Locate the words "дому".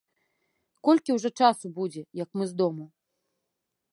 2.61-2.85